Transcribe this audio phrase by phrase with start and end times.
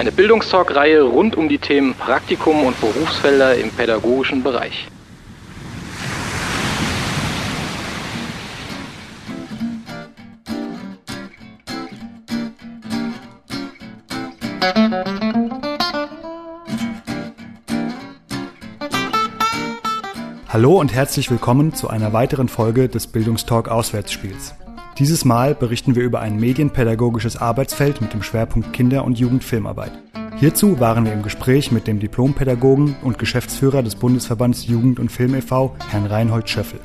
[0.00, 4.88] Eine Bildungstalk-Reihe rund um die Themen Praktikum und Berufsfelder im pädagogischen Bereich.
[20.48, 24.54] Hallo und herzlich willkommen zu einer weiteren Folge des Bildungstalk Auswärtsspiels.
[25.00, 29.92] Dieses Mal berichten wir über ein medienpädagogisches Arbeitsfeld mit dem Schwerpunkt Kinder- und Jugendfilmarbeit.
[30.36, 35.34] Hierzu waren wir im Gespräch mit dem Diplompädagogen und Geschäftsführer des Bundesverbands Jugend und Film
[35.34, 36.80] e.V., Herrn Reinhold Schöffel.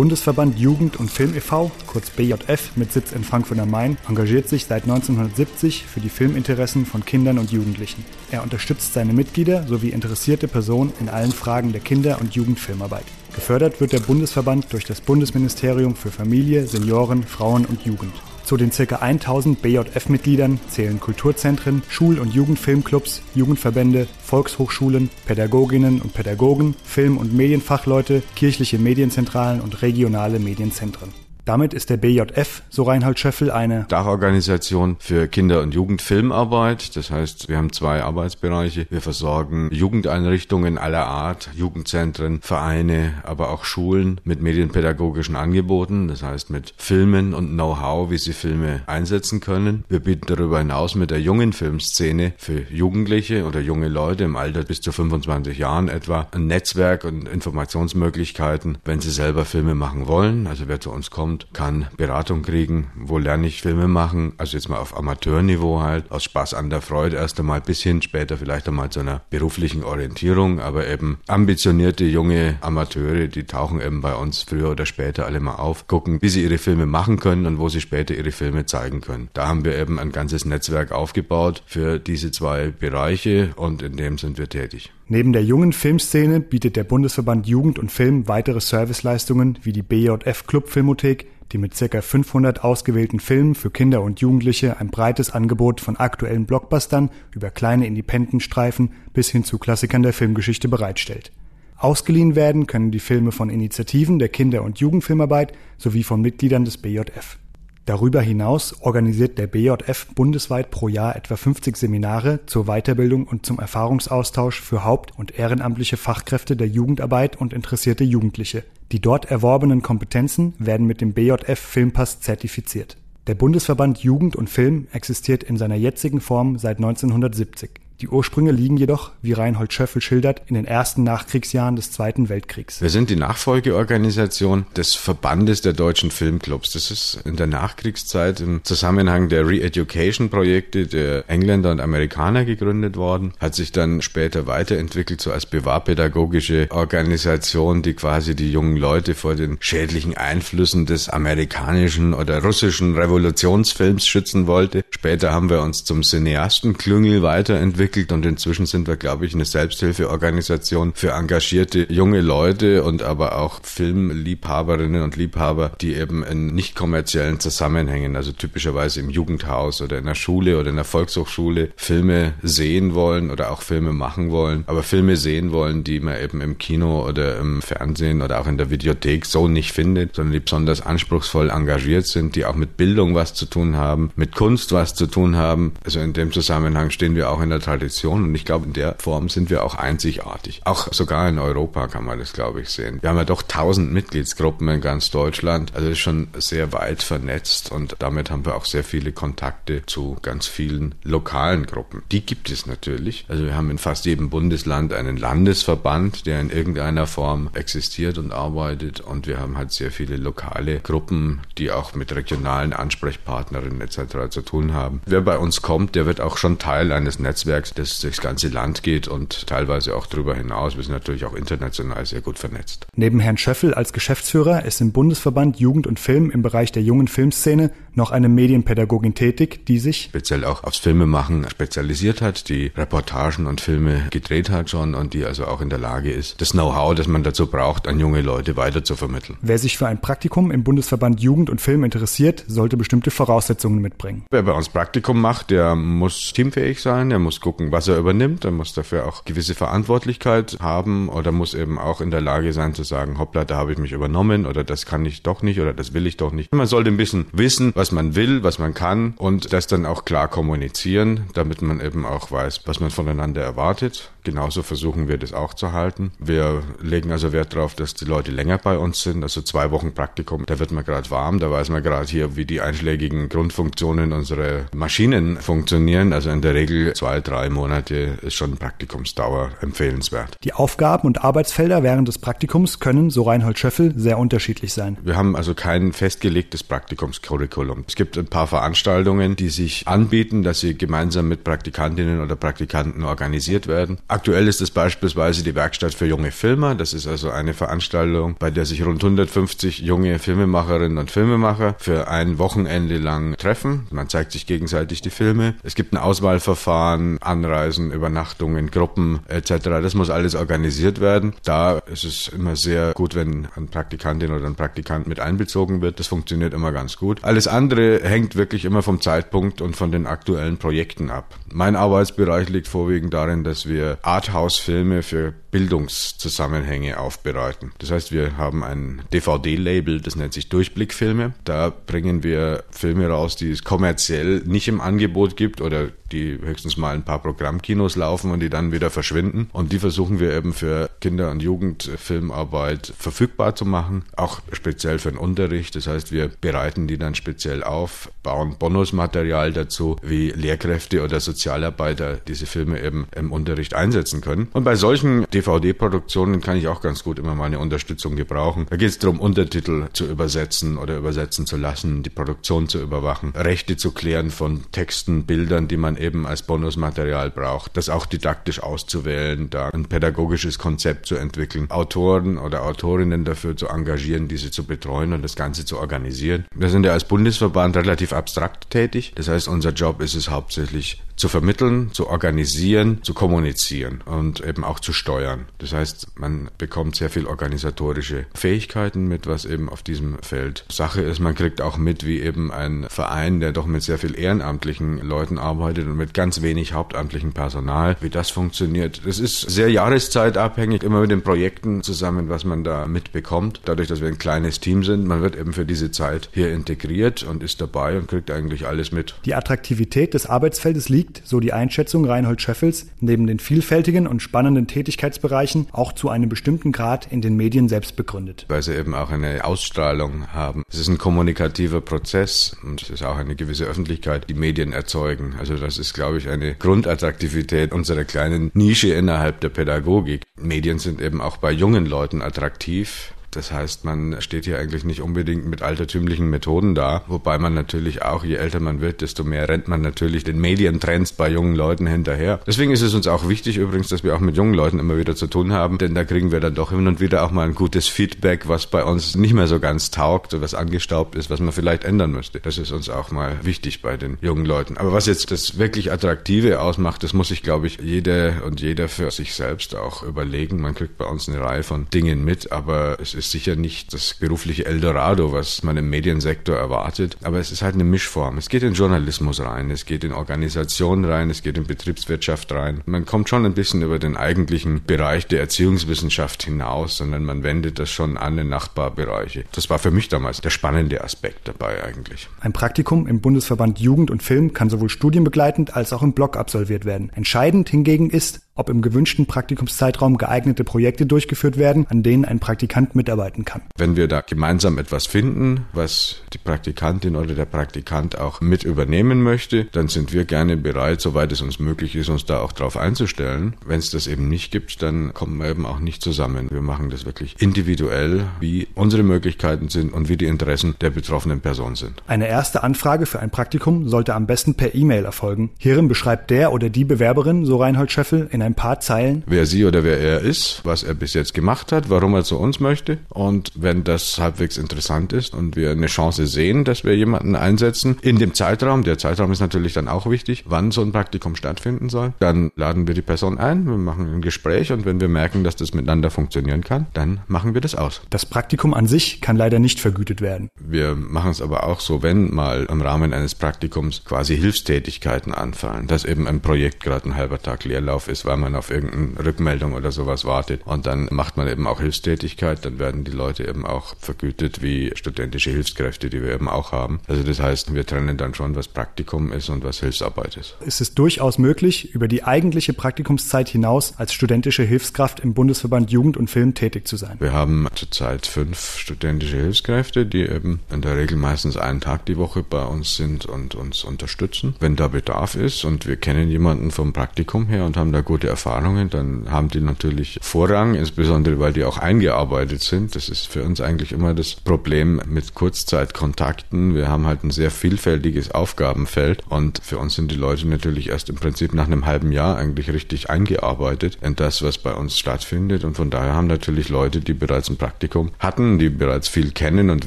[0.00, 4.64] Bundesverband Jugend und Film e.V., kurz BJF mit Sitz in Frankfurt am Main, engagiert sich
[4.64, 8.02] seit 1970 für die Filminteressen von Kindern und Jugendlichen.
[8.30, 13.04] Er unterstützt seine Mitglieder sowie interessierte Personen in allen Fragen der Kinder- und Jugendfilmarbeit.
[13.34, 18.14] Gefördert wird der Bundesverband durch das Bundesministerium für Familie, Senioren, Frauen und Jugend.
[18.50, 18.96] Zu den ca.
[18.96, 28.24] 1000 BJF-Mitgliedern zählen Kulturzentren, Schul- und Jugendfilmclubs, Jugendverbände, Volkshochschulen, Pädagoginnen und Pädagogen, Film- und Medienfachleute,
[28.34, 31.12] kirchliche Medienzentralen und regionale Medienzentren.
[31.50, 36.94] Damit ist der BJF, so Reinhard Schöffel, eine Dachorganisation für Kinder- und Jugendfilmarbeit.
[36.94, 38.86] Das heißt, wir haben zwei Arbeitsbereiche.
[38.88, 46.06] Wir versorgen Jugendeinrichtungen aller Art, Jugendzentren, Vereine, aber auch Schulen mit medienpädagogischen Angeboten.
[46.06, 49.82] Das heißt, mit Filmen und Know-how, wie sie Filme einsetzen können.
[49.88, 54.62] Wir bieten darüber hinaus mit der jungen Filmszene für Jugendliche oder junge Leute im Alter
[54.62, 60.46] bis zu 25 Jahren etwa ein Netzwerk und Informationsmöglichkeiten, wenn sie selber Filme machen wollen.
[60.46, 64.68] Also wer zu uns kommt, kann Beratung kriegen, wo lerne ich Filme machen, also jetzt
[64.68, 68.68] mal auf Amateurniveau halt, aus Spaß an der Freude erst einmal bis hin später vielleicht
[68.68, 74.42] einmal zu einer beruflichen Orientierung, aber eben ambitionierte junge Amateure, die tauchen eben bei uns
[74.42, 77.68] früher oder später alle mal auf, gucken, wie sie ihre Filme machen können und wo
[77.68, 79.28] sie später ihre Filme zeigen können.
[79.32, 84.18] Da haben wir eben ein ganzes Netzwerk aufgebaut für diese zwei Bereiche und in dem
[84.18, 84.92] sind wir tätig.
[85.12, 90.46] Neben der jungen Filmszene bietet der Bundesverband Jugend und Film weitere Serviceleistungen wie die BJF
[90.46, 92.00] Club Filmothek, die mit ca.
[92.00, 97.88] 500 ausgewählten Filmen für Kinder und Jugendliche ein breites Angebot von aktuellen Blockbustern über kleine
[97.88, 101.32] Independent-Streifen bis hin zu Klassikern der Filmgeschichte bereitstellt.
[101.76, 106.78] Ausgeliehen werden können die Filme von Initiativen der Kinder- und Jugendfilmarbeit sowie von Mitgliedern des
[106.78, 107.36] BJF.
[107.86, 113.58] Darüber hinaus organisiert der BJF bundesweit pro Jahr etwa 50 Seminare zur Weiterbildung und zum
[113.58, 118.64] Erfahrungsaustausch für haupt- und ehrenamtliche Fachkräfte der Jugendarbeit und interessierte Jugendliche.
[118.92, 122.96] Die dort erworbenen Kompetenzen werden mit dem BJF Filmpass zertifiziert.
[123.26, 127.70] Der Bundesverband Jugend und Film existiert in seiner jetzigen Form seit 1970.
[128.00, 132.80] Die Ursprünge liegen jedoch, wie Reinhold Schöffel schildert, in den ersten Nachkriegsjahren des Zweiten Weltkriegs.
[132.80, 136.72] Wir sind die Nachfolgeorganisation des Verbandes der deutschen Filmclubs.
[136.72, 143.34] Das ist in der Nachkriegszeit im Zusammenhang der Re-Education-Projekte der Engländer und Amerikaner gegründet worden,
[143.38, 149.34] hat sich dann später weiterentwickelt, so als bewahrpädagogische Organisation, die quasi die jungen Leute vor
[149.34, 154.86] den schädlichen Einflüssen des amerikanischen oder russischen Revolutionsfilms schützen wollte.
[154.88, 159.44] Später haben wir uns zum Cineastenklüngel weiterentwickelt entwickelt und inzwischen sind wir, glaube ich, eine
[159.44, 166.76] Selbsthilfeorganisation für engagierte junge Leute und aber auch Filmliebhaberinnen und Liebhaber, die eben in nicht
[166.76, 172.34] kommerziellen Zusammenhängen, also typischerweise im Jugendhaus oder in der Schule oder in der Volkshochschule Filme
[172.42, 176.58] sehen wollen oder auch Filme machen wollen, aber Filme sehen wollen, die man eben im
[176.58, 180.80] Kino oder im Fernsehen oder auch in der Videothek so nicht findet, sondern die besonders
[180.80, 185.06] anspruchsvoll engagiert sind, die auch mit Bildung was zu tun haben, mit Kunst was zu
[185.06, 185.72] tun haben.
[185.84, 188.74] Also in dem Zusammenhang stehen wir auch in der Tradition Tradition und ich glaube, in
[188.74, 190.60] der Form sind wir auch einzigartig.
[190.64, 192.98] Auch sogar in Europa kann man das, glaube ich, sehen.
[193.00, 197.72] Wir haben ja doch tausend Mitgliedsgruppen in ganz Deutschland, also ist schon sehr weit vernetzt
[197.72, 202.02] und damit haben wir auch sehr viele Kontakte zu ganz vielen lokalen Gruppen.
[202.12, 203.24] Die gibt es natürlich.
[203.28, 208.32] Also wir haben in fast jedem Bundesland einen Landesverband, der in irgendeiner Form existiert und
[208.32, 214.28] arbeitet und wir haben halt sehr viele lokale Gruppen, die auch mit regionalen Ansprechpartnerinnen etc.
[214.28, 215.00] zu tun haben.
[215.06, 218.82] Wer bei uns kommt, der wird auch schon Teil eines Netzwerks, das durchs ganze Land
[218.82, 220.76] geht und teilweise auch darüber hinaus.
[220.76, 222.86] Wir sind natürlich auch international sehr gut vernetzt.
[222.96, 227.08] Neben Herrn Schöffel als Geschäftsführer ist im Bundesverband Jugend und Film im Bereich der jungen
[227.08, 233.46] Filmszene noch eine Medienpädagogin tätig, die sich speziell auch aufs Filmemachen spezialisiert hat, die Reportagen
[233.46, 236.94] und Filme gedreht hat schon und die also auch in der Lage ist, das Know-how,
[236.94, 239.36] das man dazu braucht, an junge Leute weiter zu vermitteln.
[239.42, 244.24] Wer sich für ein Praktikum im Bundesverband Jugend und Film interessiert, sollte bestimmte Voraussetzungen mitbringen.
[244.30, 248.44] Wer bei uns Praktikum macht, der muss teamfähig sein, der muss gucken, was er übernimmt,
[248.44, 252.74] er muss dafür auch gewisse Verantwortlichkeit haben oder muss eben auch in der Lage sein
[252.74, 255.74] zu sagen, hoppla, da habe ich mich übernommen oder das kann ich doch nicht oder
[255.74, 256.52] das will ich doch nicht.
[256.54, 260.04] Man sollte ein bisschen wissen, was man will, was man kann und das dann auch
[260.04, 264.10] klar kommunizieren, damit man eben auch weiß, was man voneinander erwartet.
[264.24, 266.12] Genauso versuchen wir das auch zu halten.
[266.18, 269.92] Wir legen also Wert darauf, dass die Leute länger bei uns sind, also zwei Wochen
[269.92, 270.44] Praktikum.
[270.46, 274.66] Da wird man gerade warm, da weiß man gerade hier, wie die einschlägigen Grundfunktionen unserer
[274.74, 276.12] Maschinen funktionieren.
[276.12, 280.36] Also in der Regel zwei, drei Monate ist schon Praktikumsdauer empfehlenswert.
[280.44, 284.96] Die Aufgaben und Arbeitsfelder während des Praktikums können, so Reinhold Schöffel, sehr unterschiedlich sein.
[285.02, 287.84] Wir haben also kein festgelegtes Praktikumscurriculum.
[287.86, 293.04] Es gibt ein paar Veranstaltungen, die sich anbieten, dass sie gemeinsam mit Praktikantinnen oder Praktikanten
[293.04, 293.98] organisiert werden.
[294.08, 296.74] Aktuell ist es beispielsweise die Werkstatt für junge Filmer.
[296.74, 302.08] Das ist also eine Veranstaltung, bei der sich rund 150 junge Filmemacherinnen und Filmemacher für
[302.08, 303.86] ein Wochenende lang treffen.
[303.90, 305.54] Man zeigt sich gegenseitig die Filme.
[305.62, 309.52] Es gibt ein Auswahlverfahren, Anreisen, Übernachtungen, Gruppen etc.
[309.82, 311.34] Das muss alles organisiert werden.
[311.44, 316.00] Da ist es immer sehr gut, wenn ein Praktikantin oder ein Praktikant mit einbezogen wird.
[316.00, 317.22] Das funktioniert immer ganz gut.
[317.22, 321.36] Alles andere hängt wirklich immer vom Zeitpunkt und von den aktuellen Projekten ab.
[321.52, 327.72] Mein Arbeitsbereich liegt vorwiegend darin, dass wir Arthouse-Filme für Bildungszusammenhänge aufbereiten.
[327.78, 331.32] Das heißt, wir haben ein DVD-Label, das nennt sich Durchblickfilme.
[331.44, 336.76] Da bringen wir Filme raus, die es kommerziell nicht im Angebot gibt oder die höchstens
[336.76, 339.48] mal ein paar Programmkinos laufen und die dann wieder verschwinden.
[339.52, 345.10] Und die versuchen wir eben für Kinder- und Jugendfilmarbeit verfügbar zu machen, auch speziell für
[345.10, 345.76] den Unterricht.
[345.76, 352.18] Das heißt, wir bereiten die dann speziell auf, bauen Bonusmaterial dazu, wie Lehrkräfte oder Sozialarbeiter
[352.26, 354.48] diese Filme eben im Unterricht einsetzen können.
[354.52, 358.66] Und bei solchen DVD-Produktionen kann ich auch ganz gut immer meine Unterstützung gebrauchen.
[358.70, 363.32] Da geht es darum, Untertitel zu übersetzen oder übersetzen zu lassen, die Produktion zu überwachen,
[363.34, 368.62] Rechte zu klären von Texten, Bildern, die man eben als Bonusmaterial braucht, das auch didaktisch
[368.62, 374.64] auszuwählen, da ein pädagogisches Konzept zu entwickeln, Autoren oder Autorinnen dafür zu engagieren, diese zu
[374.64, 376.44] betreuen und das Ganze zu organisieren.
[376.54, 379.12] Wir sind ja als Bundesverband relativ abstrakt tätig.
[379.14, 384.64] Das heißt, unser Job ist es hauptsächlich zu vermitteln, zu organisieren, zu kommunizieren und eben
[384.64, 385.44] auch zu steuern.
[385.58, 391.02] Das heißt, man bekommt sehr viel organisatorische Fähigkeiten mit, was eben auf diesem Feld Sache
[391.02, 391.20] ist.
[391.20, 395.38] Man kriegt auch mit, wie eben ein Verein, der doch mit sehr viel ehrenamtlichen Leuten
[395.38, 399.02] arbeitet mit ganz wenig hauptamtlichem Personal, wie das funktioniert.
[399.04, 403.60] Das ist sehr jahreszeitabhängig, immer mit den Projekten zusammen, was man da mitbekommt.
[403.64, 407.22] Dadurch, dass wir ein kleines Team sind, man wird eben für diese Zeit hier integriert
[407.22, 409.14] und ist dabei und kriegt eigentlich alles mit.
[409.24, 414.66] Die Attraktivität des Arbeitsfeldes liegt so die Einschätzung Reinhold Scheffels, neben den vielfältigen und spannenden
[414.66, 418.46] Tätigkeitsbereichen auch zu einem bestimmten Grad in den Medien selbst begründet.
[418.48, 420.62] Weil sie eben auch eine Ausstrahlung haben.
[420.70, 425.34] Es ist ein kommunikativer Prozess und es ist auch eine gewisse Öffentlichkeit, die Medien erzeugen.
[425.38, 430.22] Also das ist, glaube ich, eine Grundattraktivität unserer kleinen Nische innerhalb der Pädagogik.
[430.36, 435.02] Medien sind eben auch bei jungen Leuten attraktiv das heißt, man steht hier eigentlich nicht
[435.02, 439.48] unbedingt mit altertümlichen Methoden da, wobei man natürlich auch, je älter man wird, desto mehr
[439.48, 442.40] rennt man natürlich den Medientrends bei jungen Leuten hinterher.
[442.46, 445.14] Deswegen ist es uns auch wichtig übrigens, dass wir auch mit jungen Leuten immer wieder
[445.14, 447.54] zu tun haben, denn da kriegen wir dann doch hin und wieder auch mal ein
[447.54, 451.52] gutes Feedback, was bei uns nicht mehr so ganz taugt, was angestaubt ist, was man
[451.52, 452.40] vielleicht ändern müsste.
[452.40, 454.76] Das ist uns auch mal wichtig bei den jungen Leuten.
[454.76, 458.88] Aber was jetzt das wirklich Attraktive ausmacht, das muss sich, glaube ich, jede und jeder
[458.88, 460.60] für sich selbst auch überlegen.
[460.60, 464.14] Man kriegt bei uns eine Reihe von Dingen mit, aber es ist sicher nicht das
[464.14, 468.38] berufliche Eldorado, was man im Mediensektor erwartet, aber es ist halt eine Mischform.
[468.38, 472.82] Es geht in Journalismus rein, es geht in Organisation rein, es geht in Betriebswirtschaft rein.
[472.86, 477.78] Man kommt schon ein bisschen über den eigentlichen Bereich der Erziehungswissenschaft hinaus, sondern man wendet
[477.78, 479.44] das schon an in Nachbarbereiche.
[479.52, 482.28] Das war für mich damals der spannende Aspekt dabei eigentlich.
[482.40, 486.84] Ein Praktikum im Bundesverband Jugend und Film kann sowohl studienbegleitend als auch im Blog absolviert
[486.84, 487.10] werden.
[487.14, 492.94] Entscheidend hingegen ist, ob im gewünschten Praktikumszeitraum geeignete Projekte durchgeführt werden, an denen ein Praktikant
[492.94, 493.62] mitarbeiten kann.
[493.76, 499.22] Wenn wir da gemeinsam etwas finden, was die Praktikantin oder der Praktikant auch mit übernehmen
[499.22, 502.76] möchte, dann sind wir gerne bereit, soweit es uns möglich ist, uns da auch drauf
[502.76, 503.54] einzustellen.
[503.64, 506.48] Wenn es das eben nicht gibt, dann kommen wir eben auch nicht zusammen.
[506.50, 511.40] Wir machen das wirklich individuell, wie unsere Möglichkeiten sind und wie die Interessen der betroffenen
[511.40, 512.02] Person sind.
[512.06, 515.50] Eine erste Anfrage für ein Praktikum sollte am besten per E-Mail erfolgen.
[515.58, 519.22] Hierin beschreibt der oder die Bewerberin, so Reinhold Scheffel, in einem ein paar Zeilen.
[519.26, 522.38] Wer sie oder wer er ist, was er bis jetzt gemacht hat, warum er zu
[522.38, 522.98] uns möchte.
[523.08, 527.96] Und wenn das halbwegs interessant ist und wir eine Chance sehen, dass wir jemanden einsetzen
[528.02, 531.88] in dem Zeitraum, der Zeitraum ist natürlich dann auch wichtig, wann so ein Praktikum stattfinden
[531.88, 535.44] soll, dann laden wir die Person ein, wir machen ein Gespräch und wenn wir merken,
[535.44, 538.02] dass das miteinander funktionieren kann, dann machen wir das aus.
[538.10, 540.48] Das Praktikum an sich kann leider nicht vergütet werden.
[540.60, 545.86] Wir machen es aber auch so, wenn mal im Rahmen eines Praktikums quasi Hilfstätigkeiten anfallen,
[545.86, 549.72] dass eben ein Projekt gerade ein halber Tag Leerlauf ist, weil man auf irgendeine Rückmeldung
[549.72, 550.60] oder sowas wartet.
[550.64, 554.92] Und dann macht man eben auch Hilfstätigkeit, dann werden die Leute eben auch vergütet wie
[554.94, 557.00] studentische Hilfskräfte, die wir eben auch haben.
[557.08, 560.56] Also das heißt, wir trennen dann schon, was Praktikum ist und was Hilfsarbeit ist.
[560.64, 566.16] Es ist durchaus möglich, über die eigentliche Praktikumszeit hinaus als studentische Hilfskraft im Bundesverband Jugend
[566.16, 567.16] und Film tätig zu sein.
[567.18, 572.16] Wir haben zurzeit fünf studentische Hilfskräfte, die eben in der Regel meistens einen Tag die
[572.16, 575.64] Woche bei uns sind und uns unterstützen, wenn da Bedarf ist.
[575.64, 579.60] Und wir kennen jemanden vom Praktikum her und haben da gute Erfahrungen, dann haben die
[579.60, 582.94] natürlich Vorrang, insbesondere weil die auch eingearbeitet sind.
[582.94, 586.74] Das ist für uns eigentlich immer das Problem mit Kurzzeitkontakten.
[586.74, 591.08] Wir haben halt ein sehr vielfältiges Aufgabenfeld und für uns sind die Leute natürlich erst
[591.08, 595.64] im Prinzip nach einem halben Jahr eigentlich richtig eingearbeitet in das, was bei uns stattfindet.
[595.64, 599.70] Und von daher haben natürlich Leute, die bereits ein Praktikum hatten, die bereits viel kennen
[599.70, 599.86] und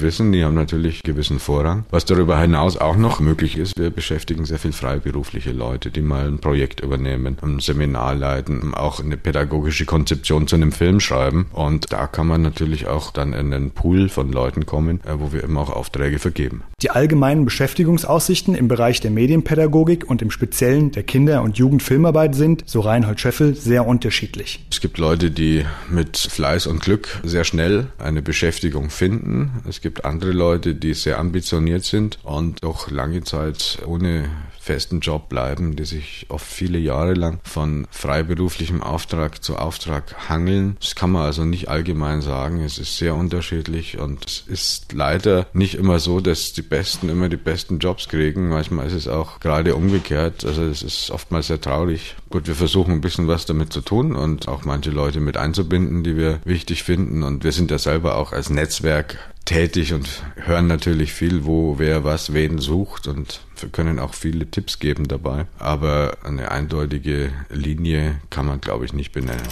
[0.00, 1.84] wissen, die haben natürlich gewissen Vorrang.
[1.90, 6.26] Was darüber hinaus auch noch möglich ist, wir beschäftigen sehr viel freiberufliche Leute, die mal
[6.26, 11.46] ein Projekt übernehmen, ein Seminar leiten Möglichkeiten, auch eine pädagogische Konzeption zu einem Film schreiben.
[11.52, 15.32] Und da kann man natürlich auch dann in einen Pool von Leuten kommen, äh, wo
[15.32, 16.62] wir eben auch Aufträge vergeben.
[16.84, 22.62] Die allgemeinen Beschäftigungsaussichten im Bereich der Medienpädagogik und im Speziellen der Kinder- und Jugendfilmarbeit sind,
[22.66, 24.62] so Reinhold Scheffel, sehr unterschiedlich.
[24.70, 29.62] Es gibt Leute, die mit Fleiß und Glück sehr schnell eine Beschäftigung finden.
[29.66, 34.28] Es gibt andere Leute, die sehr ambitioniert sind und doch lange Zeit ohne
[34.64, 40.76] festen Job bleiben, die sich oft viele Jahre lang von freiberuflichem Auftrag zu Auftrag hangeln.
[40.80, 42.62] Das kann man also nicht allgemein sagen.
[42.62, 47.28] Es ist sehr unterschiedlich und es ist leider nicht immer so, dass die Besten immer
[47.28, 48.48] die besten Jobs kriegen.
[48.48, 50.44] Manchmal ist es auch gerade umgekehrt.
[50.44, 52.16] Also es ist oftmals sehr traurig.
[52.30, 56.02] Gut, wir versuchen ein bisschen was damit zu tun und auch manche Leute mit einzubinden,
[56.02, 57.22] die wir wichtig finden.
[57.22, 62.02] Und wir sind ja selber auch als Netzwerk tätig und hören natürlich viel, wo wer
[62.02, 65.46] was wen sucht und wir können auch viele Tipps geben dabei.
[65.60, 69.46] Aber eine eindeutige Linie kann man, glaube ich, nicht benennen.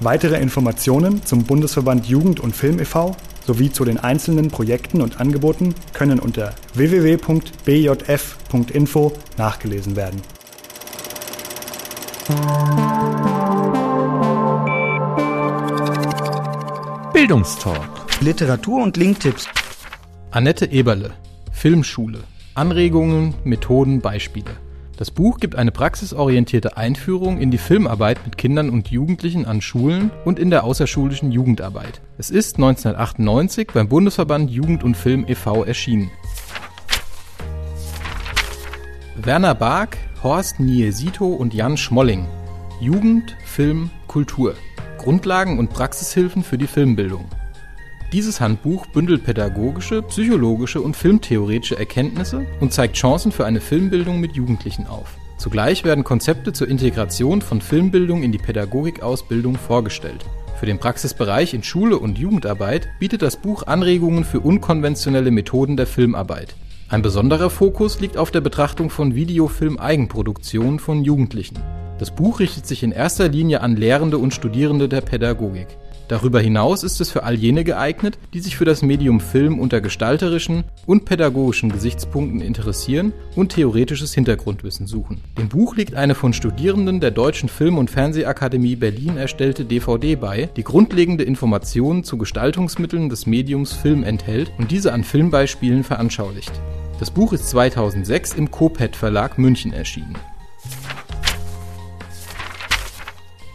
[0.00, 3.16] Weitere Informationen zum Bundesverband Jugend und Film e.V.
[3.46, 7.52] sowie zu den einzelnen Projekten und Angeboten können unter www.bjf.info
[9.36, 10.22] nachgelesen werden.
[17.12, 17.90] Bildungstalk.
[18.20, 19.46] Literatur und Linktipps.
[20.30, 21.12] Annette Eberle.
[21.52, 22.24] Filmschule.
[22.54, 24.56] Anregungen, Methoden, Beispiele.
[24.96, 30.12] Das Buch gibt eine praxisorientierte Einführung in die Filmarbeit mit Kindern und Jugendlichen an Schulen
[30.24, 32.00] und in der außerschulischen Jugendarbeit.
[32.16, 35.64] Es ist 1998 beim Bundesverband Jugend und Film e.V.
[35.64, 36.12] erschienen.
[39.16, 42.28] Werner Bark, Horst Niesito und Jan Schmolling.
[42.80, 44.54] Jugend, Film, Kultur.
[44.98, 47.24] Grundlagen und Praxishilfen für die Filmbildung.
[48.14, 54.36] Dieses Handbuch bündelt pädagogische, psychologische und filmtheoretische Erkenntnisse und zeigt Chancen für eine Filmbildung mit
[54.36, 55.16] Jugendlichen auf.
[55.36, 60.24] Zugleich werden Konzepte zur Integration von Filmbildung in die Pädagogikausbildung vorgestellt.
[60.60, 65.88] Für den Praxisbereich in Schule und Jugendarbeit bietet das Buch Anregungen für unkonventionelle Methoden der
[65.88, 66.54] Filmarbeit.
[66.88, 71.58] Ein besonderer Fokus liegt auf der Betrachtung von Videofilm-Eigenproduktionen von Jugendlichen.
[71.98, 75.66] Das Buch richtet sich in erster Linie an Lehrende und Studierende der Pädagogik.
[76.08, 79.80] Darüber hinaus ist es für all jene geeignet, die sich für das Medium Film unter
[79.80, 85.22] gestalterischen und pädagogischen Gesichtspunkten interessieren und theoretisches Hintergrundwissen suchen.
[85.38, 90.50] Dem Buch liegt eine von Studierenden der Deutschen Film- und Fernsehakademie Berlin erstellte DVD bei,
[90.56, 96.52] die grundlegende Informationen zu Gestaltungsmitteln des Mediums Film enthält und diese an Filmbeispielen veranschaulicht.
[97.00, 100.16] Das Buch ist 2006 im Kopet Verlag München erschienen.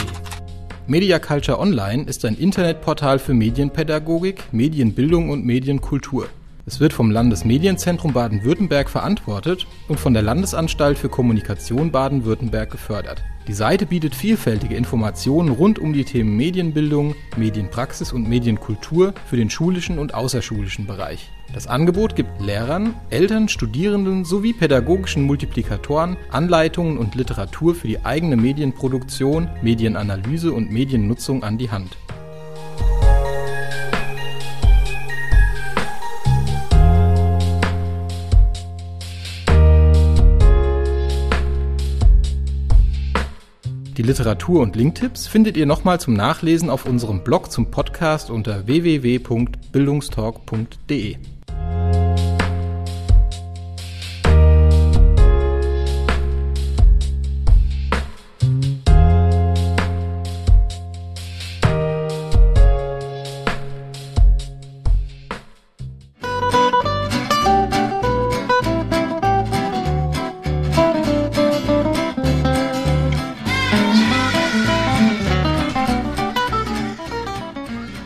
[0.87, 6.29] Mediaculture Online ist ein Internetportal für Medienpädagogik, Medienbildung und Medienkultur.
[6.65, 13.21] Es wird vom Landesmedienzentrum Baden-Württemberg verantwortet und von der Landesanstalt für Kommunikation Baden-Württemberg gefördert.
[13.49, 19.49] Die Seite bietet vielfältige Informationen rund um die Themen Medienbildung, Medienpraxis und Medienkultur für den
[19.49, 21.29] schulischen und außerschulischen Bereich.
[21.53, 28.37] Das Angebot gibt Lehrern, Eltern, Studierenden sowie pädagogischen Multiplikatoren Anleitungen und Literatur für die eigene
[28.37, 31.97] Medienproduktion, Medienanalyse und Mediennutzung an die Hand.
[43.97, 48.65] Die Literatur- und Linktipps findet ihr nochmal zum Nachlesen auf unserem Blog zum Podcast unter
[48.65, 51.17] www.bildungstalk.de.